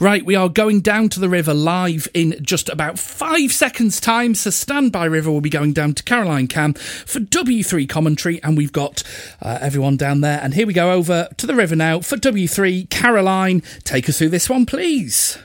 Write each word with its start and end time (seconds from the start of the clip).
Right, 0.00 0.24
we 0.24 0.34
are 0.34 0.48
going 0.48 0.80
down 0.80 1.10
to 1.10 1.20
the 1.20 1.28
river 1.28 1.52
live 1.52 2.08
in 2.14 2.34
just 2.40 2.70
about 2.70 2.98
five 2.98 3.52
seconds' 3.52 4.00
time. 4.00 4.34
So 4.34 4.48
stand 4.48 4.92
by, 4.92 5.04
River. 5.04 5.30
We'll 5.30 5.42
be 5.42 5.50
going 5.50 5.74
down 5.74 5.92
to 5.92 6.02
Caroline 6.02 6.46
Cam 6.46 6.72
for 6.72 7.20
W3 7.20 7.86
commentary, 7.86 8.42
and 8.42 8.56
we've 8.56 8.72
got 8.72 9.02
uh, 9.42 9.58
everyone 9.60 9.98
down 9.98 10.22
there. 10.22 10.40
And 10.42 10.54
here 10.54 10.66
we 10.66 10.72
go 10.72 10.92
over 10.92 11.28
to 11.36 11.46
the 11.46 11.54
river 11.54 11.76
now 11.76 12.00
for 12.00 12.16
W3. 12.16 12.88
Caroline, 12.88 13.62
take 13.84 14.08
us 14.08 14.16
through 14.16 14.30
this 14.30 14.48
one, 14.48 14.64
please. 14.64 15.36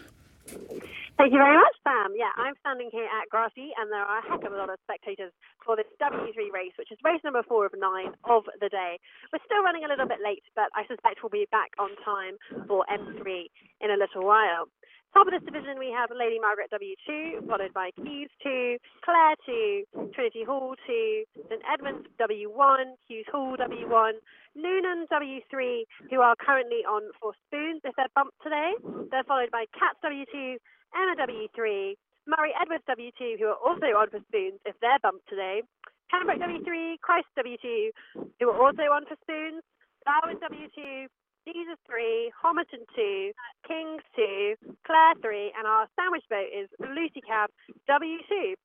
Thank 1.16 1.32
you 1.32 1.40
very 1.40 1.56
much, 1.56 1.76
Sam. 1.80 2.12
Yeah, 2.12 2.36
I'm 2.36 2.60
standing 2.60 2.92
here 2.92 3.08
at 3.08 3.32
Grassy, 3.32 3.72
and 3.80 3.88
there 3.88 4.04
are 4.04 4.20
a 4.20 4.28
heck 4.28 4.44
of 4.44 4.52
a 4.52 4.60
lot 4.60 4.68
of 4.68 4.76
spectators 4.84 5.32
for 5.64 5.80
this 5.80 5.88
W3 5.96 6.36
race, 6.52 6.76
which 6.76 6.92
is 6.92 7.00
race 7.08 7.24
number 7.24 7.40
four 7.48 7.66
of 7.66 7.72
nine 7.72 8.12
of 8.28 8.44
the 8.60 8.68
day. 8.68 9.00
We're 9.32 9.40
still 9.48 9.64
running 9.64 9.88
a 9.88 9.88
little 9.88 10.12
bit 10.12 10.20
late, 10.20 10.44
but 10.60 10.68
I 10.76 10.84
suspect 10.92 11.24
we'll 11.24 11.32
be 11.32 11.48
back 11.56 11.72
on 11.80 11.96
time 12.04 12.36
for 12.68 12.84
M3 12.92 13.48
in 13.80 13.96
a 13.96 14.00
little 14.00 14.28
while. 14.28 14.68
Top 15.16 15.32
of 15.32 15.32
this 15.32 15.48
division, 15.48 15.80
we 15.80 15.96
have 15.96 16.12
Lady 16.12 16.44
Margaret 16.44 16.68
W2, 16.76 17.48
followed 17.48 17.72
by 17.72 17.88
Caius 17.96 18.28
2, 18.44 18.76
Clare 19.00 19.40
2, 19.48 20.12
Trinity 20.12 20.44
Hall 20.44 20.76
2, 20.76 21.24
St 21.48 21.64
Edmunds 21.72 22.04
W1, 22.20 22.84
Hughes 23.08 23.24
Hall 23.32 23.56
W1, 23.56 24.12
Newnham 24.60 25.08
W3, 25.08 25.88
who 26.12 26.20
are 26.20 26.36
currently 26.36 26.84
on 26.84 27.08
for 27.24 27.32
spoons 27.48 27.80
if 27.88 27.96
they're 27.96 28.12
bumped 28.12 28.36
today. 28.44 28.76
They're 29.08 29.24
followed 29.24 29.56
by 29.56 29.64
Cats 29.72 30.04
W2, 30.04 30.60
Emma 30.92 31.16
W3, 31.16 31.96
Murray 32.28 32.52
Edwards 32.60 32.84
W2, 32.84 33.40
who 33.40 33.48
are 33.56 33.62
also 33.64 33.96
on 33.96 34.12
for 34.12 34.20
spoons 34.28 34.60
if 34.68 34.76
they're 34.84 35.00
bumped 35.00 35.32
today. 35.32 35.64
Pembroke 36.12 36.44
W3, 36.44 37.00
Christ 37.00 37.32
W2, 37.40 37.88
who 38.20 38.50
are 38.52 38.60
also 38.60 38.92
on 38.92 39.08
for 39.08 39.16
spoons. 39.24 39.64
Darwin 40.04 40.44
W2, 40.44 41.08
Jesus 41.46 41.78
3, 41.86 42.32
Homerton 42.42 42.82
2, 42.96 43.32
Kings 43.68 44.02
2, 44.16 44.56
Clare 44.86 45.14
3, 45.22 45.54
and 45.58 45.68
our 45.68 45.86
sandwich 45.94 46.26
boat 46.30 46.50
is 46.50 46.66
Lucy 46.82 47.22
Cav 47.22 47.54
W2. 47.86 48.58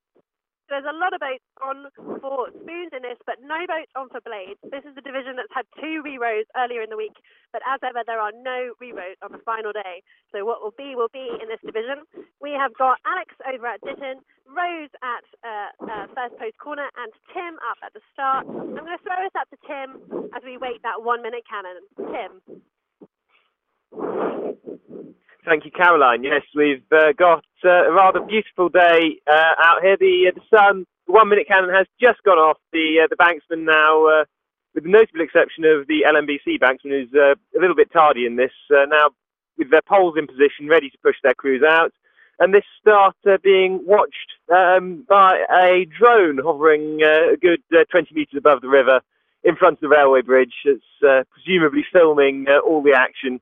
There's 0.70 0.86
a 0.86 0.94
lot 0.94 1.10
of 1.10 1.18
boats 1.18 1.42
on 1.58 1.90
for 2.22 2.46
spoons 2.54 2.94
in 2.94 3.02
this, 3.02 3.18
but 3.26 3.42
no 3.42 3.58
boats 3.66 3.90
on 3.98 4.06
for 4.08 4.22
blades. 4.22 4.62
This 4.70 4.86
is 4.86 4.94
the 4.94 5.02
division 5.02 5.34
that's 5.34 5.50
had 5.50 5.66
two 5.82 5.98
re-rows 6.06 6.46
earlier 6.54 6.80
in 6.80 6.94
the 6.94 6.96
week, 6.96 7.18
but 7.50 7.58
as 7.66 7.82
ever, 7.82 8.06
there 8.06 8.22
are 8.22 8.30
no 8.30 8.78
re-rows 8.78 9.18
on 9.18 9.34
the 9.34 9.42
final 9.42 9.74
day. 9.74 10.06
So 10.30 10.46
what 10.46 10.62
will 10.62 10.74
be 10.78 10.94
will 10.94 11.10
be 11.10 11.26
in 11.42 11.50
this 11.50 11.58
division. 11.66 12.06
We 12.38 12.54
have 12.54 12.70
got 12.78 13.02
Alex 13.02 13.34
over 13.42 13.66
at 13.66 13.82
Ditton, 13.82 14.22
Rose 14.46 14.94
at 15.02 15.26
uh, 15.42 15.70
uh, 15.90 16.06
first 16.14 16.38
post 16.38 16.56
corner, 16.62 16.86
and 17.02 17.10
Tim 17.34 17.58
up 17.66 17.82
at 17.82 17.90
the 17.90 18.00
start. 18.14 18.46
I'm 18.46 18.70
going 18.70 18.94
to 18.94 19.02
throw 19.02 19.18
us 19.26 19.34
up 19.34 19.50
to 19.50 19.58
Tim 19.66 20.30
as 20.38 20.42
we 20.46 20.54
wait 20.54 20.86
that 20.86 21.02
one 21.02 21.18
minute 21.18 21.42
cannon. 21.50 21.82
Tim. 21.98 22.62
Thank 25.44 25.64
you, 25.64 25.70
Caroline. 25.70 26.22
Yes, 26.22 26.42
we've 26.54 26.84
uh, 26.92 27.12
got 27.16 27.44
uh, 27.64 27.88
a 27.88 27.92
rather 27.92 28.20
beautiful 28.20 28.68
day 28.68 29.16
uh, 29.26 29.52
out 29.58 29.82
here. 29.82 29.96
The 29.96 30.28
uh, 30.28 30.38
the 30.38 30.56
sun, 30.56 30.86
the 31.06 31.12
one 31.12 31.28
minute 31.30 31.48
cannon 31.48 31.70
has 31.70 31.86
just 32.00 32.22
gone 32.24 32.38
off. 32.38 32.58
The 32.72 33.04
uh, 33.04 33.06
the 33.08 33.16
banksman 33.16 33.64
now, 33.64 34.06
uh, 34.06 34.24
with 34.74 34.84
the 34.84 34.90
notable 34.90 35.22
exception 35.22 35.64
of 35.64 35.86
the 35.86 36.04
LMBC 36.06 36.60
banksman, 36.60 36.90
who's 36.90 37.14
a 37.14 37.36
little 37.58 37.74
bit 37.74 37.90
tardy 37.90 38.26
in 38.26 38.36
this, 38.36 38.52
now 38.70 39.10
with 39.56 39.70
their 39.70 39.82
poles 39.82 40.14
in 40.18 40.26
position, 40.26 40.68
ready 40.68 40.90
to 40.90 40.98
push 41.02 41.16
their 41.22 41.34
crews 41.34 41.62
out. 41.66 41.92
And 42.38 42.54
this 42.54 42.64
start 42.80 43.16
being 43.42 43.80
watched 43.84 44.32
um, 44.52 45.04
by 45.08 45.44
a 45.50 45.86
drone 45.98 46.38
hovering 46.38 47.00
a 47.02 47.36
good 47.36 47.62
20 47.90 48.14
metres 48.14 48.36
above 48.38 48.60
the 48.60 48.68
river 48.68 49.00
in 49.44 49.56
front 49.56 49.74
of 49.74 49.80
the 49.80 49.88
railway 49.88 50.22
bridge. 50.22 50.54
It's 50.64 51.26
presumably 51.30 51.84
filming 51.92 52.46
all 52.48 52.82
the 52.82 52.94
action 52.94 53.40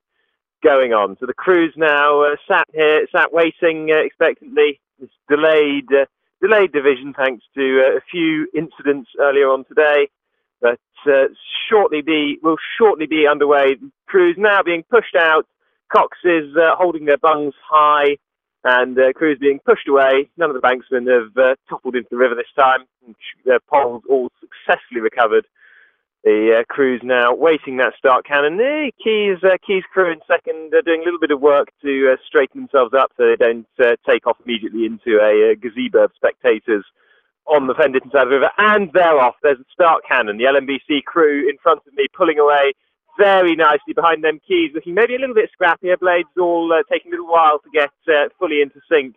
going 0.63 0.93
on. 0.93 1.17
So 1.19 1.25
the 1.25 1.33
crew's 1.33 1.73
now 1.75 2.23
uh, 2.23 2.35
sat 2.47 2.67
here, 2.73 3.07
sat 3.11 3.33
waiting 3.33 3.89
uh, 3.91 3.97
expectantly. 3.97 4.79
This 4.99 5.09
delayed, 5.29 5.87
uh, 5.91 6.05
delayed 6.41 6.71
division 6.71 7.13
thanks 7.13 7.43
to 7.55 7.81
uh, 7.85 7.97
a 7.97 8.01
few 8.11 8.47
incidents 8.53 9.09
earlier 9.19 9.49
on 9.49 9.65
today, 9.65 10.09
but 10.61 10.79
uh, 11.07 11.27
shortly 11.69 12.01
be 12.01 12.37
will 12.43 12.57
shortly 12.77 13.05
be 13.05 13.25
underway. 13.29 13.75
Crew's 14.07 14.35
now 14.37 14.61
being 14.63 14.83
pushed 14.89 15.15
out. 15.15 15.45
Cox 15.91 16.17
is 16.23 16.55
uh, 16.55 16.75
holding 16.75 17.05
their 17.05 17.17
bungs 17.17 17.53
high, 17.67 18.17
and 18.63 18.97
crews 19.15 19.37
being 19.39 19.59
pushed 19.65 19.87
away. 19.87 20.29
None 20.37 20.49
of 20.49 20.55
the 20.55 20.61
banksmen 20.61 21.07
have 21.07 21.57
toppled 21.69 21.95
into 21.95 22.09
the 22.11 22.17
river 22.17 22.35
this 22.35 22.53
time. 22.55 22.85
Their 23.45 23.59
poles 23.71 24.03
all 24.09 24.29
successfully 24.39 25.01
recovered 25.01 25.47
the 26.23 26.59
uh, 26.59 26.63
crew's 26.73 27.01
now 27.03 27.33
waiting 27.33 27.77
that 27.77 27.93
start 27.97 28.25
cannon. 28.25 28.57
The 28.57 28.91
Caius, 29.03 29.39
uh, 29.43 29.55
Caius 29.65 29.85
crew 29.91 30.11
in 30.11 30.19
second 30.27 30.73
are 30.73 30.81
doing 30.81 31.01
a 31.01 31.05
little 31.05 31.19
bit 31.19 31.31
of 31.31 31.39
work 31.39 31.69
to 31.81 32.11
uh, 32.11 32.17
straighten 32.27 32.61
themselves 32.61 32.93
up 32.93 33.11
so 33.15 33.23
they 33.23 33.37
don't 33.37 33.67
uh, 33.79 33.95
take 34.07 34.27
off 34.27 34.37
immediately 34.43 34.85
into 34.85 35.19
a, 35.19 35.51
uh, 35.51 35.55
gazebo 35.55 36.03
of 36.03 36.11
spectators 36.15 36.83
on 37.47 37.67
the 37.67 37.73
Fenditton 37.73 38.11
side 38.11 38.23
of 38.23 38.29
the 38.29 38.35
river. 38.35 38.51
And 38.57 38.91
they're 38.93 39.17
off. 39.17 39.35
There's 39.41 39.59
a 39.59 39.71
start 39.71 40.03
cannon. 40.07 40.37
The 40.37 40.43
LMBC 40.43 41.03
crew 41.03 41.47
in 41.49 41.57
front 41.63 41.81
of 41.87 41.93
me 41.93 42.07
pulling 42.15 42.37
away 42.37 42.73
very 43.17 43.55
nicely 43.55 43.93
behind 43.95 44.23
them. 44.23 44.39
Caius 44.45 44.71
looking 44.75 44.95
maybe 44.95 45.15
a 45.15 45.19
little 45.19 45.35
bit 45.35 45.49
scrappier. 45.55 45.97
Blades 45.97 46.29
all 46.37 46.71
uh, 46.73 46.83
taking 46.91 47.11
a 47.11 47.15
little 47.15 47.31
while 47.31 47.59
to 47.59 47.69
get 47.73 47.89
fully 48.37 48.61
into 48.61 48.81
sync 48.91 49.15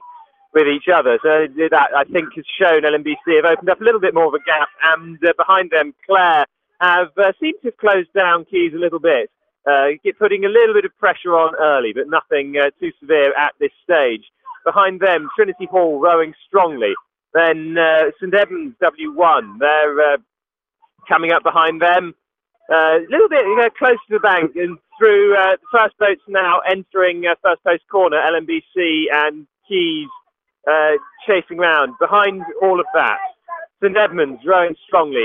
with 0.54 0.68
each 0.68 0.86
other. 0.92 1.18
So 1.22 1.46
that 1.70 1.88
I 1.96 2.04
think 2.04 2.34
has 2.36 2.44
shown 2.60 2.82
LMBC 2.82 3.42
have 3.42 3.50
opened 3.50 3.70
up 3.70 3.80
a 3.80 3.84
little 3.84 4.00
bit 4.00 4.14
more 4.14 4.26
of 4.26 4.34
a 4.34 4.44
gap. 4.46 4.68
And 4.84 5.18
behind 5.36 5.70
them, 5.70 5.94
Clare 6.06 6.46
have 6.82 7.08
uh, 7.16 7.32
seemed 7.40 7.54
to 7.62 7.68
have 7.68 7.76
closed 7.76 8.12
down 8.12 8.44
Caius 8.50 8.74
a 8.74 8.78
little 8.78 8.98
bit, 8.98 9.30
uh, 9.70 9.88
putting 10.18 10.44
a 10.44 10.48
little 10.48 10.74
bit 10.74 10.84
of 10.84 10.96
pressure 10.98 11.34
on 11.38 11.54
early, 11.54 11.92
but 11.94 12.08
nothing 12.08 12.54
uh, 12.58 12.70
too 12.80 12.90
severe 13.00 13.32
at 13.38 13.52
this 13.60 13.70
stage. 13.84 14.24
Behind 14.66 15.00
them, 15.00 15.28
Trinity 15.36 15.66
Hall 15.66 16.00
rowing 16.00 16.34
strongly. 16.46 16.94
Then 17.34 17.76
uh, 17.78 18.10
St 18.20 18.34
Edmunds 18.34 18.76
W1, 18.82 19.58
they're 19.58 20.14
uh, 20.14 20.16
coming 21.08 21.32
up 21.32 21.42
behind 21.42 21.80
them. 21.80 22.14
Uh, 22.70 22.98
a 22.98 23.06
little 23.10 23.28
bit 23.28 23.44
close 23.78 23.98
to 24.08 24.14
the 24.14 24.20
bank 24.20 24.52
and 24.56 24.78
through 24.98 25.34
the 25.34 25.58
first 25.72 25.96
boats 25.98 26.20
now 26.28 26.60
entering 26.60 27.24
first 27.42 27.62
post 27.64 27.82
corner, 27.90 28.18
LMBC 28.18 29.04
and 29.12 29.46
Caius 29.68 30.98
chasing 31.26 31.58
round. 31.58 31.94
Behind 32.00 32.42
all 32.62 32.78
of 32.78 32.86
that, 32.94 33.18
St 33.82 33.96
Edmunds 33.96 34.42
rowing 34.46 34.76
strongly. 34.86 35.24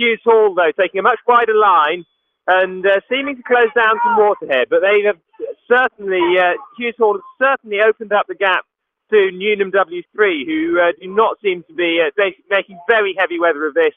Hughes 0.00 0.20
Hall, 0.24 0.54
though, 0.54 0.72
taking 0.80 1.00
a 1.00 1.02
much 1.02 1.20
wider 1.28 1.54
line 1.54 2.04
and 2.46 2.86
uh, 2.86 3.00
seeming 3.08 3.36
to 3.36 3.42
close 3.42 3.68
down 3.76 4.00
some 4.02 4.16
water 4.16 4.46
here. 4.48 4.64
But 4.68 4.80
they 4.80 5.04
have 5.04 5.20
certainly, 5.68 6.40
uh, 6.40 6.56
Hughes 6.78 6.96
Hall 6.98 7.20
has 7.20 7.22
certainly 7.36 7.80
opened 7.84 8.12
up 8.12 8.26
the 8.26 8.34
gap 8.34 8.64
to 9.10 9.30
Newnham 9.30 9.70
W3, 9.72 10.46
who 10.46 10.80
uh, 10.80 10.92
do 11.00 11.06
not 11.12 11.36
seem 11.42 11.62
to 11.68 11.74
be 11.74 12.00
uh, 12.00 12.10
making 12.48 12.78
very 12.88 13.14
heavy 13.18 13.38
weather 13.38 13.66
of 13.66 13.74
this. 13.74 13.92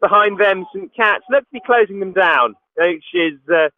Behind 0.00 0.40
them, 0.40 0.64
St 0.72 0.94
Cats 0.94 1.24
look 1.30 1.44
to 1.44 1.52
be 1.52 1.60
closing 1.66 2.00
them 2.00 2.12
down, 2.12 2.54
which 2.78 3.04
is 3.12 3.38
uh, 3.52 3.68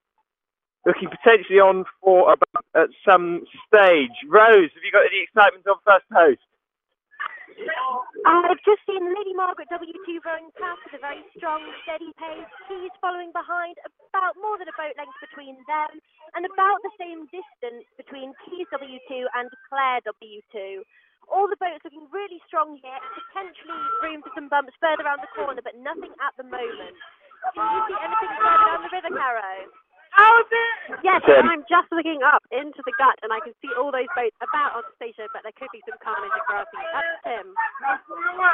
looking 0.87 1.09
potentially 1.09 1.59
on 1.59 1.85
for 2.01 2.35
about, 2.35 2.65
at 2.77 2.89
some 3.09 3.45
stage. 3.67 4.15
Rose, 4.29 4.71
have 4.75 4.85
you 4.85 4.93
got 4.93 5.07
any 5.09 5.25
excitement 5.25 5.67
on 5.67 5.77
first 5.85 6.07
post? 6.13 6.52
I've 8.23 8.63
just 8.63 8.83
seen 8.87 9.03
Lady 9.03 9.35
Margaret 9.35 9.69
W2 9.73 10.23
rowing 10.23 10.49
past 10.57 10.81
at 10.89 10.97
a 10.97 11.01
very 11.03 11.25
strong, 11.37 11.61
steady 11.83 12.13
pace. 12.17 12.49
Caius 12.69 12.95
following 13.03 13.33
behind, 13.35 13.77
about 14.13 14.37
more 14.39 14.57
than 14.61 14.71
a 14.71 14.77
boat 14.79 14.95
length 14.95 15.19
between 15.19 15.59
them, 15.67 15.99
and 16.37 16.47
about 16.47 16.79
the 16.87 16.95
same 17.01 17.27
distance 17.33 17.85
between 17.99 18.33
Caius 18.47 18.71
W2 18.71 19.27
and 19.37 19.51
Clare 19.69 20.01
W2. 20.07 20.87
All 21.31 21.49
the 21.49 21.59
boats 21.59 21.83
looking 21.83 22.07
really 22.13 22.39
strong 22.47 22.79
here, 22.79 23.01
potentially 23.33 23.81
room 24.03 24.23
for 24.23 24.33
some 24.35 24.49
bumps 24.53 24.75
further 24.79 25.03
around 25.03 25.23
the 25.25 25.33
corner, 25.35 25.63
but 25.63 25.79
nothing 25.79 26.13
at 26.23 26.35
the 26.37 26.47
moment. 26.47 26.97
Can 27.55 27.67
you 27.67 27.81
see 27.91 27.99
anything 27.99 28.33
further 28.39 28.65
down 28.71 28.81
the 28.87 28.93
river, 28.93 29.11
Caro? 29.11 29.82
Yes, 31.03 31.23
Tim. 31.27 31.49
I'm 31.49 31.65
just 31.67 31.89
looking 31.91 32.21
up 32.23 32.45
into 32.53 32.81
the 32.85 32.93
gut 32.99 33.17
and 33.23 33.33
I 33.33 33.41
can 33.41 33.53
see 33.65 33.73
all 33.75 33.91
those 33.91 34.09
boats 34.15 34.37
about 34.39 34.77
on 34.77 34.83
the 34.87 34.95
station, 35.01 35.27
but 35.33 35.43
there 35.43 35.57
could 35.57 35.73
be 35.73 35.83
some 35.89 35.99
carnage 35.99 36.31
and 36.31 36.47
grassy. 36.47 36.83
That's 36.93 37.17
Tim. 37.25 37.47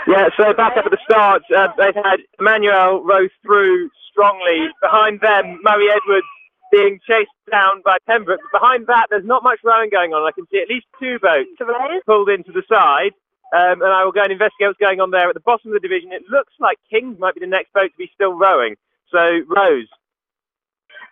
Yeah, 0.06 0.26
so 0.38 0.54
back 0.54 0.78
up 0.78 0.86
at 0.86 0.92
the 0.94 1.02
start, 1.04 1.42
uh, 1.52 1.68
they've 1.76 1.96
had 1.96 2.24
Emmanuel 2.38 3.04
row 3.04 3.26
through 3.42 3.90
strongly. 4.10 4.70
Behind 4.80 5.20
them, 5.20 5.60
Murray 5.62 5.90
Edwards 5.90 6.26
being 6.72 7.00
chased 7.08 7.32
down 7.50 7.82
by 7.84 7.98
Pembroke. 8.06 8.40
Behind 8.52 8.86
that, 8.86 9.08
there's 9.10 9.26
not 9.26 9.42
much 9.42 9.60
rowing 9.64 9.90
going 9.90 10.12
on. 10.12 10.26
I 10.26 10.32
can 10.32 10.46
see 10.52 10.60
at 10.60 10.68
least 10.68 10.86
two 11.00 11.18
boats 11.18 11.52
pulled 12.06 12.28
into 12.28 12.52
the 12.52 12.62
side. 12.68 13.12
Um, 13.48 13.80
and 13.80 13.88
I 13.88 14.04
will 14.04 14.12
go 14.12 14.20
and 14.20 14.32
investigate 14.32 14.68
what's 14.68 14.78
going 14.78 15.00
on 15.00 15.10
there. 15.10 15.28
At 15.28 15.34
the 15.34 15.40
bottom 15.40 15.72
of 15.72 15.80
the 15.80 15.80
division, 15.80 16.12
it 16.12 16.28
looks 16.28 16.52
like 16.60 16.76
Kings 16.92 17.16
might 17.18 17.32
be 17.32 17.40
the 17.40 17.48
next 17.48 17.72
boat 17.72 17.88
to 17.88 17.96
be 17.96 18.10
still 18.12 18.36
rowing. 18.36 18.76
So, 19.08 19.40
Rose, 19.48 19.88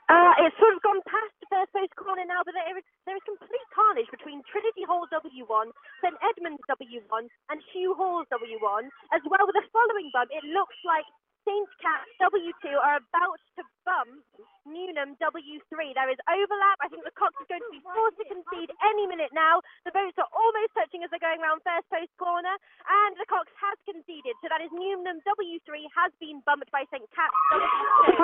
uh, 0.06 0.32
it's 0.46 0.54
sort 0.62 0.74
of 0.74 0.80
gone 0.86 1.02
past 1.06 1.34
the 1.42 1.50
first 1.50 1.70
post 1.74 1.92
corner 1.98 2.22
now, 2.22 2.46
but 2.46 2.54
there 2.54 2.78
is, 2.78 2.86
there 3.06 3.18
is 3.18 3.24
complete 3.26 3.66
carnage 3.74 4.06
between 4.14 4.42
Trinity 4.46 4.86
Hall 4.86 5.06
W1, 5.10 5.66
St 6.02 6.16
Edmunds 6.22 6.62
W1, 6.70 7.22
and 7.50 7.58
Hugh 7.74 7.94
Hall 7.98 8.22
W1, 8.30 8.82
as 9.10 9.22
well 9.26 9.44
with 9.46 9.58
the 9.58 9.66
following 9.74 10.10
bump. 10.14 10.30
It 10.30 10.46
looks 10.46 10.78
like 10.86 11.06
St. 11.46 11.70
Cat's 11.78 12.10
W2 12.18 12.74
are 12.74 12.98
about 12.98 13.38
to 13.54 13.62
bump 13.86 14.18
Newnham 14.66 15.14
W3. 15.22 15.70
There 15.94 16.10
is 16.10 16.18
overlap. 16.26 16.78
I 16.82 16.90
think 16.90 17.06
the 17.06 17.14
Cox 17.14 17.38
is 17.38 17.46
going 17.46 17.62
to 17.62 17.70
be 17.70 17.78
forced 17.86 18.18
to 18.18 18.26
concede 18.26 18.74
any 18.82 19.06
minute 19.06 19.30
now. 19.30 19.62
The 19.86 19.94
boats 19.94 20.18
are 20.18 20.26
almost 20.34 20.74
touching 20.74 21.06
as 21.06 21.10
they're 21.14 21.22
going 21.22 21.38
around 21.38 21.62
first 21.62 21.86
post 21.86 22.10
corner, 22.18 22.50
and 22.50 23.14
the 23.14 23.30
Cox 23.30 23.46
has 23.62 23.78
conceded. 23.86 24.34
So 24.42 24.50
that 24.50 24.58
is 24.58 24.74
Newnham 24.74 25.22
W3 25.22 25.70
has 25.94 26.10
been 26.18 26.42
bumped 26.42 26.66
by 26.74 26.82
St. 26.90 27.06
Cat's 27.14 27.38
W2 27.54 27.78
to 28.10 28.14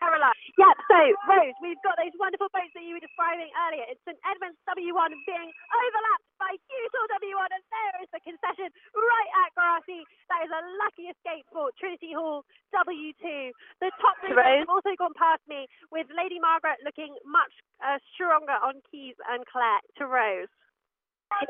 Caroline. 0.00 0.36
Yep, 0.56 0.76
so 0.88 1.00
Rose, 1.28 1.58
we've 1.60 1.80
got 1.84 1.96
those 2.00 2.14
wonderful 2.16 2.48
boats 2.52 2.72
that 2.72 2.84
you 2.84 2.96
were 2.96 3.04
describing 3.04 3.48
earlier. 3.68 3.84
It's 3.88 4.00
St 4.04 4.16
Edmunds 4.24 4.56
W1 4.68 5.10
being 5.24 5.50
overlapped 5.52 6.26
by 6.40 6.52
Hughes 6.52 6.94
W1, 6.94 7.48
and 7.52 7.64
there 7.68 7.96
is 8.04 8.10
the 8.12 8.22
concession 8.24 8.68
right 8.94 9.30
at 9.44 9.50
Grassy. 9.56 10.02
That 10.32 10.44
is 10.44 10.52
a 10.52 10.62
lucky 10.80 11.12
escape 11.12 11.46
for 11.52 11.72
Trinity 11.80 12.12
Hall 12.12 12.44
W2. 12.72 13.52
The 13.80 13.90
top 14.00 14.16
boats 14.24 14.36
have 14.36 14.72
also 14.72 14.92
gone 14.96 15.16
past 15.16 15.44
me, 15.48 15.68
with 15.92 16.08
Lady 16.12 16.40
Margaret 16.40 16.80
looking 16.84 17.12
much 17.24 17.52
uh, 17.80 18.00
stronger 18.14 18.56
on 18.60 18.80
Caius 18.88 19.16
and 19.28 19.44
Clare 19.48 19.80
to 20.00 20.04
Rose. 20.08 20.52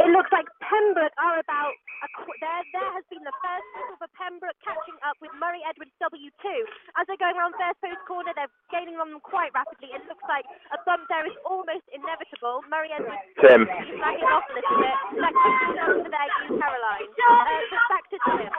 It 0.00 0.10
looks 0.10 0.32
like 0.32 0.48
Pembroke 0.64 1.14
are 1.20 1.38
about. 1.38 1.74
A, 2.04 2.08
there, 2.44 2.62
there 2.76 2.92
has 2.92 3.04
been 3.08 3.24
the 3.24 3.32
first 3.40 3.66
whistle 3.72 3.96
for 3.96 4.10
Pembroke 4.18 4.58
catching 4.60 4.98
up 5.00 5.16
with 5.24 5.32
Murray 5.40 5.64
Edwards 5.64 5.94
W2. 6.02 6.44
As 7.00 7.08
they're 7.08 7.20
going 7.20 7.38
around 7.38 7.56
first 7.56 7.80
post 7.80 8.02
corner, 8.04 8.36
they're 8.36 8.52
gaining 8.68 9.00
on 9.00 9.16
them 9.16 9.22
quite 9.24 9.54
rapidly. 9.56 9.94
It 9.96 10.04
looks 10.04 10.24
like 10.28 10.44
a 10.74 10.78
bump 10.84 11.08
there 11.08 11.24
is 11.24 11.32
almost 11.48 11.86
inevitable. 11.88 12.66
Murray 12.68 12.92
Edwards 12.92 13.24
Tim. 13.40 13.64
is 13.64 13.96
lagging 13.96 14.28
off 14.28 14.44
a 14.48 14.54
little 14.60 14.76
bit. 14.76 14.96
Back 15.24 15.32
to 15.32 16.08
there, 16.10 16.28
you 16.28 16.60
Caroline. 16.60 17.08
Uh, 17.16 17.80
back 17.88 18.04
to 18.12 18.18
Tim. 18.28 18.52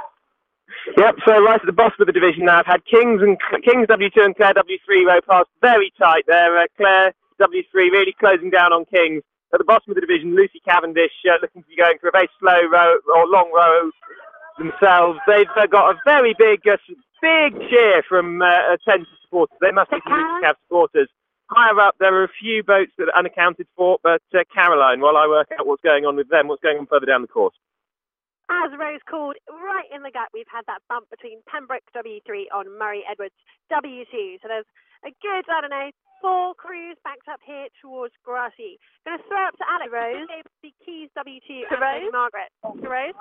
Yep, 0.98 1.14
so 1.28 1.34
right 1.44 1.62
at 1.62 1.70
the 1.70 1.76
bottom 1.76 2.00
of 2.02 2.08
the 2.08 2.16
division 2.16 2.50
now, 2.50 2.64
I've 2.64 2.70
had 2.70 2.82
Kings 2.90 3.22
and 3.22 3.38
Kings 3.62 3.86
W2 3.86 4.18
and 4.24 4.36
Clare 4.36 4.58
W3 4.58 5.06
row 5.06 5.22
past 5.22 5.50
very 5.62 5.94
tight 6.00 6.26
there. 6.26 6.58
Uh, 6.58 6.66
Clare 6.74 7.14
W3 7.38 7.94
really 7.94 8.16
closing 8.18 8.50
down 8.50 8.74
on 8.74 8.86
Kings 8.90 9.22
at 9.54 9.60
the 9.60 9.64
bottom 9.64 9.92
of 9.92 9.96
the 9.96 10.02
division, 10.02 10.36
Lucy 10.36 10.60
Cavendish 10.68 11.16
uh, 11.30 11.40
looking 11.42 11.64
to 11.64 11.70
be 11.70 11.76
going 11.76 11.98
for 12.00 12.10
a 12.10 12.12
very 12.12 12.30
slow 12.40 12.68
row 12.68 13.00
or 13.16 13.28
long 13.28 13.52
row 13.54 13.92
themselves. 14.58 15.20
They've 15.28 15.48
uh, 15.56 15.68
got 15.68 15.96
a 15.96 16.00
very 16.04 16.36
big, 16.38 16.68
uh, 16.68 16.78
big 17.22 17.56
cheer 17.70 18.04
from 18.08 18.42
uh, 18.42 18.74
attendance 18.74 19.10
supporters. 19.24 19.58
They 19.62 19.72
must 19.72 19.92
be 19.92 19.98
some 20.04 20.14
Lucy 20.14 20.46
Cav 20.46 20.56
supporters. 20.68 21.10
Higher 21.50 21.80
up, 21.80 21.96
there 22.00 22.14
are 22.14 22.26
a 22.26 22.40
few 22.42 22.62
boats 22.62 22.92
that 22.98 23.08
are 23.08 23.18
unaccounted 23.18 23.68
for, 23.76 24.00
but 24.04 24.22
uh, 24.36 24.44
Caroline, 24.54 25.00
while 25.00 25.16
I 25.16 25.28
work 25.28 25.48
out 25.58 25.66
what's 25.66 25.82
going 25.82 26.06
on 26.06 26.18
with 26.18 26.28
them, 26.28 26.48
what's 26.48 26.62
going 26.62 26.78
on 26.78 26.88
further 26.88 27.06
down 27.06 27.22
the 27.22 27.32
course? 27.32 27.56
As 28.50 28.72
Rose 28.80 29.04
called, 29.10 29.36
right 29.48 29.88
in 29.94 30.04
the 30.04 30.12
gut, 30.12 30.28
we've 30.34 30.48
had 30.52 30.64
that 30.68 30.80
bump 30.88 31.10
between 31.10 31.40
Pembroke 31.48 31.84
W3 31.96 32.48
on 32.54 32.78
Murray 32.78 33.04
Edwards 33.10 33.36
W2. 33.72 34.40
So 34.42 34.48
there's 34.48 34.68
a 35.06 35.12
good, 35.22 35.44
I 35.50 35.62
don't 35.62 35.74
know, 35.74 35.90
four 36.22 36.56
crews 36.56 36.98
backed 37.04 37.28
up 37.30 37.40
here 37.46 37.68
towards 37.82 38.14
Grassy. 38.26 38.80
Going 39.06 39.18
to 39.20 39.24
throw 39.30 39.44
up 39.48 39.56
to 39.62 39.66
Alex 39.70 39.90
Rose. 39.94 40.26
The 40.64 40.72
Caius 40.86 41.12
W2 41.14 41.70
to 41.70 41.76
Rose. 41.78 42.10
Margaret. 42.12 42.50
To 42.66 42.88
Rose. 42.90 43.14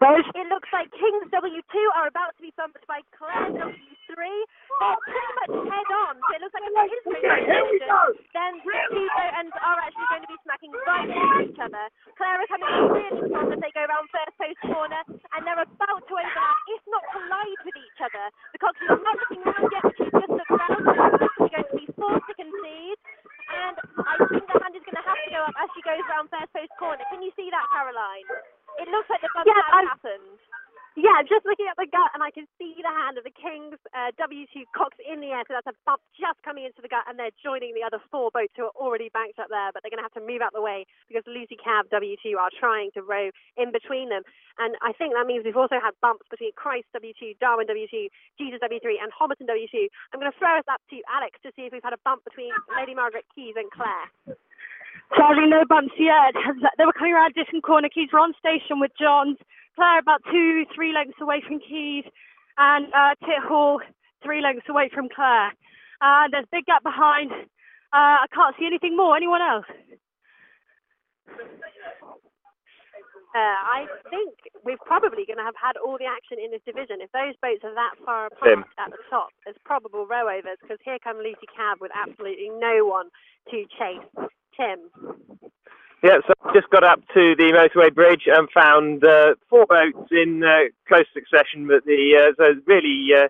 Rose. 0.00 0.24
It 0.32 0.48
looks 0.48 0.70
like 0.72 0.88
Kings 0.96 1.28
W2 1.28 1.74
are 1.92 2.08
about 2.08 2.32
to 2.32 2.40
be 2.40 2.48
bumped 2.56 2.80
by 2.88 3.04
Clare 3.12 3.52
W3. 3.52 4.16
They're 4.16 4.96
pretty 5.04 5.32
much 5.44 5.52
head 5.68 5.88
on. 6.08 6.16
So 6.24 6.30
it 6.32 6.40
looks 6.40 6.56
like 6.56 6.64
it 6.64 6.72
is 6.88 7.04
moving 7.04 7.92
then 8.32 8.52
two 8.64 9.04
boat 9.12 9.32
ends 9.36 9.52
are 9.60 9.78
actually 9.84 10.08
going 10.08 10.24
to 10.24 10.30
be 10.32 10.40
smacking 10.48 10.72
right 10.88 11.04
into 11.04 11.52
each 11.52 11.60
other. 11.60 11.84
Clare 12.16 12.40
are 12.40 12.48
coming 12.48 12.72
really 12.96 13.28
strong 13.28 13.52
as 13.52 13.60
they 13.60 13.72
go 13.76 13.84
around 13.84 14.08
first 14.08 14.32
post 14.40 14.60
corner, 14.72 15.02
and 15.36 15.40
they're 15.44 15.60
about 15.60 16.00
to 16.08 16.14
overlap, 16.16 16.56
if 16.72 16.82
not 16.88 17.04
collide 17.12 17.60
with 17.68 17.76
each 17.76 18.00
other. 18.00 18.24
The 18.56 18.58
Cox 18.64 18.74
is 18.80 18.88
not 19.04 19.16
looking 19.20 19.42
round 19.44 19.68
yet, 19.68 19.82
but 19.84 19.94
she's 20.00 20.14
just 20.16 20.32
looked 20.32 20.48
around. 20.48 20.80
She's 20.80 21.52
going 21.52 21.68
to 21.68 21.76
be 21.76 21.86
forced 21.92 22.24
to 22.24 22.34
concede. 22.40 22.98
And 23.50 23.76
I 24.06 24.14
think 24.30 24.46
the 24.48 24.56
hand 24.62 24.74
is 24.78 24.84
going 24.86 24.96
to 24.96 25.04
have 25.04 25.18
to 25.26 25.30
go 25.34 25.40
up 25.44 25.54
as 25.60 25.68
she 25.76 25.82
goes 25.84 26.00
around 26.08 26.30
first 26.32 26.50
post 26.56 26.72
corner. 26.80 27.04
Can 27.12 27.20
you 27.20 27.34
see 27.36 27.50
that, 27.50 27.66
Caroline? 27.74 28.26
It 28.78 28.86
looks 28.86 29.10
like 29.10 29.20
the 29.26 29.30
bump 29.34 29.50
Yeah, 29.50 29.58
has 29.58 29.74
I'm- 29.74 29.90
happened. 29.90 30.38
Yeah, 30.98 31.22
just 31.22 31.46
looking 31.46 31.70
at 31.70 31.78
the 31.78 31.86
gut, 31.86 32.10
and 32.18 32.20
I 32.22 32.34
can 32.34 32.50
see 32.58 32.74
the 32.82 32.90
hand 32.90 33.14
of 33.14 33.22
the 33.22 33.30
Kings 33.30 33.78
uh, 33.94 34.10
W2 34.18 34.66
Cox 34.74 34.98
in 34.98 35.22
the 35.22 35.30
air. 35.30 35.46
So 35.46 35.54
that's 35.54 35.70
a 35.70 35.76
bump 35.86 36.02
just 36.18 36.42
coming 36.42 36.66
into 36.66 36.82
the 36.82 36.90
gut, 36.90 37.06
and 37.06 37.14
the 37.90 38.02
four 38.10 38.30
boats 38.32 38.54
who 38.56 38.64
are 38.70 38.76
already 38.78 39.10
banked 39.12 39.38
up 39.38 39.50
there. 39.50 39.70
But 39.74 39.82
they're 39.82 39.92
going 39.92 40.02
to 40.02 40.08
have 40.08 40.16
to 40.18 40.24
move 40.24 40.40
out 40.40 40.54
the 40.54 40.62
way 40.62 40.86
because 41.10 41.26
Lucy 41.26 41.58
Cav 41.58 41.90
W2 41.90 42.38
are 42.38 42.50
trying 42.54 42.90
to 42.94 43.02
row 43.02 43.30
in 43.58 43.70
between 43.70 44.08
them. 44.08 44.22
And 44.58 44.74
I 44.80 44.92
think 44.94 45.14
that 45.14 45.26
means 45.26 45.44
we've 45.44 45.58
also 45.58 45.82
had 45.82 45.94
bumps 46.00 46.26
between 46.30 46.52
Christ 46.54 46.86
W2, 46.94 47.38
Darwin 47.38 47.66
W2, 47.66 48.08
Jesus 48.38 48.60
W3, 48.62 49.02
and 49.02 49.10
Homerton 49.10 49.50
W2. 49.50 49.90
I'm 50.12 50.20
going 50.20 50.30
to 50.30 50.38
throw 50.38 50.58
us 50.58 50.68
up 50.70 50.80
to 50.90 51.02
Alex 51.10 51.38
to 51.42 51.52
see 51.56 51.66
if 51.68 51.72
we've 51.72 51.84
had 51.84 51.96
a 51.96 52.02
bump 52.04 52.24
between 52.24 52.50
Lady 52.76 52.94
Margaret 52.94 53.24
Caius 53.34 53.56
and 53.56 53.70
Clare. 53.70 54.36
Sadly, 55.16 55.46
no 55.48 55.64
bumps 55.68 55.94
yet. 55.98 56.34
They 56.78 56.86
were 56.86 56.96
coming 56.96 57.12
around 57.12 57.34
Ditton 57.34 57.60
Corner. 57.62 57.88
Caius 57.92 58.12
were 58.12 58.20
on 58.20 58.32
station 58.38 58.80
with 58.80 58.92
Johns. 58.98 59.36
Clare 59.74 59.98
about 59.98 60.22
two, 60.30 60.64
three 60.74 60.92
lengths 60.92 61.20
away 61.20 61.42
from 61.46 61.58
Caius. 61.60 62.06
And 62.58 62.86
uh, 62.92 63.14
Tit 63.24 63.42
Hall, 63.42 63.80
three 64.22 64.40
lengths 64.42 64.68
away 64.68 64.90
from 64.92 65.08
Clare. 65.08 65.52
Uh, 66.00 66.28
there's 66.30 66.46
big 66.52 66.66
gap 66.66 66.82
behind. 66.82 67.30
Uh, 67.92 68.22
I 68.22 68.26
can't 68.32 68.54
see 68.58 68.66
anything 68.66 68.96
more. 68.96 69.16
Anyone 69.16 69.42
else? 69.42 69.66
Uh, 73.30 73.38
I 73.38 73.86
think 74.10 74.34
we're 74.64 74.80
probably 74.84 75.22
going 75.22 75.38
to 75.38 75.46
have 75.46 75.54
had 75.54 75.78
all 75.78 75.98
the 75.98 76.06
action 76.06 76.42
in 76.42 76.50
this 76.50 76.62
division. 76.66 76.98
If 76.98 77.14
those 77.14 77.38
boats 77.38 77.62
are 77.62 77.74
that 77.74 77.94
far 78.04 78.26
apart 78.26 78.42
Tim. 78.42 78.64
at 78.78 78.90
the 78.90 78.98
top, 79.08 79.30
there's 79.44 79.56
probable 79.64 80.06
row 80.06 80.26
overs 80.26 80.58
because 80.62 80.78
here 80.84 80.98
come 81.02 81.18
Lucy 81.18 81.46
Cav 81.46 81.78
with 81.80 81.92
absolutely 81.94 82.50
no 82.58 82.86
one 82.86 83.06
to 83.50 83.64
chase. 83.78 84.30
Tim. 84.58 84.90
Yeah, 86.02 86.18
so 86.26 86.34
I 86.42 86.52
just 86.52 86.70
got 86.70 86.82
up 86.82 87.00
to 87.14 87.36
the 87.36 87.52
motorway 87.54 87.94
bridge 87.94 88.26
and 88.26 88.48
found 88.50 89.04
uh, 89.04 89.34
four 89.48 89.66
boats 89.66 90.10
in 90.10 90.42
uh, 90.42 90.72
close 90.88 91.06
succession. 91.14 91.68
But 91.68 91.84
the 91.84 92.18
uh, 92.18 92.32
so 92.36 92.60
really 92.66 93.14
uh, 93.14 93.28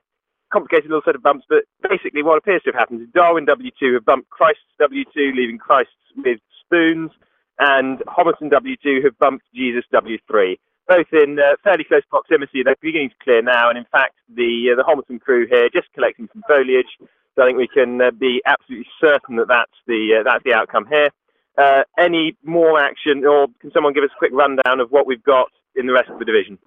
complicated 0.50 0.90
little 0.90 1.02
set 1.04 1.14
of 1.14 1.22
bumps. 1.22 1.44
But 1.48 1.64
basically, 1.88 2.22
what 2.22 2.38
appears 2.38 2.62
to 2.62 2.70
have 2.70 2.78
happened 2.78 3.02
is 3.02 3.08
Darwin 3.14 3.46
W2 3.46 3.94
have 3.94 4.04
bumped 4.04 4.30
Christ's 4.30 4.62
W2, 4.80 5.34
leaving 5.34 5.58
Christ 5.58 5.90
with 6.16 6.38
spoons, 6.64 7.10
and 7.58 7.98
Homerton 8.00 8.50
W2 8.50 9.04
have 9.04 9.18
bumped 9.18 9.44
Jesus 9.54 9.84
W3. 9.92 10.58
Both 10.88 11.06
in 11.12 11.38
uh, 11.38 11.54
fairly 11.62 11.84
close 11.84 12.02
proximity. 12.10 12.62
They're 12.64 12.74
beginning 12.80 13.10
to 13.10 13.16
clear 13.22 13.42
now, 13.42 13.68
and 13.68 13.78
in 13.78 13.84
fact, 13.92 14.14
the 14.34 14.72
uh, 14.72 14.76
the 14.76 14.82
Homerton 14.82 15.20
crew 15.20 15.46
here 15.48 15.68
just 15.72 15.86
collecting 15.94 16.28
some 16.32 16.42
foliage. 16.48 16.98
So 17.36 17.42
I 17.42 17.46
think 17.46 17.58
we 17.58 17.68
can 17.68 18.00
uh, 18.00 18.10
be 18.10 18.42
absolutely 18.44 18.88
certain 19.00 19.36
that 19.36 19.46
that's 19.48 19.78
the 19.86 20.18
uh, 20.18 20.22
that's 20.24 20.42
the 20.44 20.52
outcome 20.52 20.86
here. 20.90 21.10
Uh, 21.56 21.82
any 21.98 22.36
more 22.42 22.80
action, 22.80 23.24
or 23.24 23.46
can 23.60 23.70
someone 23.72 23.92
give 23.92 24.02
us 24.02 24.10
a 24.14 24.18
quick 24.18 24.32
rundown 24.32 24.80
of 24.80 24.90
what 24.90 25.06
we've 25.06 25.22
got 25.22 25.48
in 25.76 25.86
the 25.86 25.92
rest 25.92 26.08
of 26.10 26.18
the 26.18 26.24
division? 26.24 26.58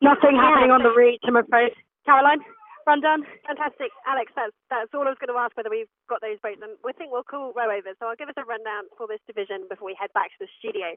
Nothing 0.00 0.36
happening 0.36 0.70
on 0.70 0.82
the 0.82 0.92
reach, 0.96 1.20
I'm 1.24 1.36
afraid. 1.36 1.72
Caroline, 2.04 2.44
rundown. 2.84 3.24
Fantastic, 3.48 3.88
Alex. 4.04 4.28
That's 4.36 4.52
that's 4.68 4.92
all 4.92 5.08
I 5.08 5.12
was 5.16 5.20
going 5.20 5.32
to 5.32 5.40
ask 5.40 5.56
whether 5.56 5.72
we've 5.72 5.88
got 6.08 6.20
those 6.20 6.36
boats, 6.44 6.60
and 6.60 6.76
we 6.84 6.92
think 6.92 7.08
we'll 7.08 7.24
call 7.24 7.56
row 7.56 7.72
overs. 7.72 7.96
So 7.96 8.06
I'll 8.08 8.20
give 8.20 8.28
us 8.28 8.36
a 8.36 8.44
rundown 8.44 8.92
for 8.96 9.08
this 9.08 9.24
division 9.24 9.64
before 9.72 9.88
we 9.88 9.96
head 9.96 10.12
back 10.12 10.28
to 10.36 10.40
the 10.44 10.50
studio. 10.60 10.92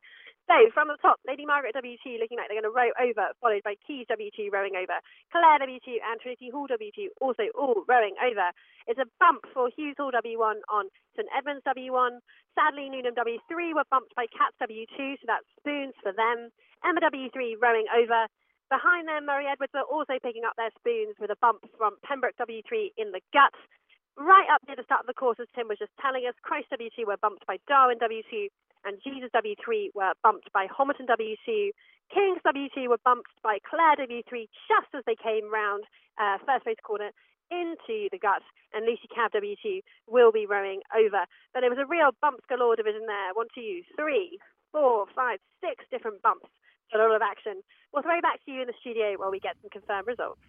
So 0.52 0.56
from 0.76 0.92
the 0.92 1.00
top, 1.00 1.24
Lady 1.24 1.48
Margaret 1.48 1.80
W2 1.80 2.20
looking 2.20 2.36
like 2.36 2.52
they're 2.52 2.60
going 2.60 2.68
to 2.68 2.76
row 2.76 2.92
over, 3.00 3.32
followed 3.40 3.64
by 3.64 3.80
Caius 3.88 4.08
W2 4.12 4.52
rowing 4.52 4.76
over, 4.76 5.00
Clare 5.32 5.64
W2 5.64 6.04
and 6.04 6.20
Trinity 6.20 6.52
Hall 6.52 6.68
W2 6.68 7.16
also 7.24 7.48
all 7.56 7.88
rowing 7.88 8.20
over. 8.20 8.52
It's 8.88 9.00
a 9.00 9.08
bump 9.20 9.48
for 9.56 9.72
Hughes 9.72 9.96
Hall 9.96 10.12
W1 10.12 10.60
on 10.68 10.92
St 11.16 11.28
Edmunds 11.32 11.64
W1. 11.64 12.20
Sadly, 12.56 12.92
Newnham 12.92 13.16
W3 13.16 13.76
were 13.76 13.88
bumped 13.88 14.12
by 14.16 14.28
Cats 14.36 14.60
W2, 14.60 15.24
so 15.24 15.26
that's 15.28 15.48
spoons 15.60 15.96
for 16.04 16.12
them. 16.12 16.52
Emma 16.84 17.00
W3 17.00 17.56
rowing 17.60 17.88
over. 17.96 18.28
Behind 18.70 19.08
them, 19.08 19.26
Murray 19.26 19.48
Edwards 19.48 19.76
are 19.76 19.88
also 19.88 20.20
picking 20.20 20.44
up 20.44 20.56
their 20.58 20.72
spoons 20.76 21.16
with 21.20 21.32
a 21.32 21.40
bump 21.40 21.64
from 21.78 21.96
Pembroke 22.04 22.36
W3 22.36 22.92
in 22.98 23.12
the 23.16 23.24
gut. 23.32 23.56
Right 24.18 24.50
up 24.52 24.62
near 24.68 24.76
the 24.76 24.84
start 24.84 25.06
of 25.06 25.08
the 25.08 25.16
course, 25.16 25.38
as 25.40 25.48
Tim 25.56 25.70
was 25.70 25.80
just 25.80 25.94
telling 26.02 26.26
us, 26.28 26.36
Christ 26.42 26.68
W2 26.74 27.06
were 27.06 27.22
bumped 27.22 27.46
by 27.48 27.58
Darwin 27.68 28.00
W2 28.00 28.50
and 28.88 29.00
Jesus 29.04 29.30
W3 29.36 29.92
were 29.96 30.14
bumped 30.24 30.52
by 30.54 30.68
Homerton 30.68 31.08
W2. 31.08 31.72
Kings 32.08 32.40
W2 32.48 32.88
were 32.88 33.04
bumped 33.04 33.32
by 33.44 33.60
Clare 33.68 34.00
W3 34.00 34.48
just 34.68 34.92
as 34.96 35.04
they 35.06 35.16
came 35.16 35.52
round 35.52 35.84
uh, 36.18 36.38
first 36.46 36.66
race 36.66 36.82
corner 36.84 37.12
into 37.52 38.12
the 38.12 38.20
gut, 38.20 38.44
and 38.74 38.84
Lucy 38.86 39.08
Cav 39.08 39.32
W2 39.32 39.80
will 40.08 40.32
be 40.32 40.46
rowing 40.46 40.82
over. 40.92 41.24
But 41.54 41.64
it 41.64 41.70
was 41.70 41.80
a 41.80 41.88
real 41.88 42.12
bumps 42.22 42.44
galore 42.50 42.76
division 42.76 43.08
there. 43.08 43.32
One, 43.36 43.48
two, 43.56 43.84
three, 43.96 44.40
four, 44.72 45.06
five, 45.16 45.40
six 45.64 45.86
different 45.92 46.22
bumps. 46.22 46.50
A 46.94 46.98
lot 46.98 47.16
of 47.16 47.22
action. 47.22 47.62
We'll 47.94 48.04
throw 48.04 48.18
it 48.18 48.22
back 48.22 48.44
to 48.46 48.52
you 48.52 48.62
in 48.62 48.68
the 48.68 48.74
studio 48.80 49.16
while 49.18 49.32
we 49.32 49.40
get 49.40 49.56
some 49.62 49.70
confirmed 49.70 50.08
results. 50.08 50.40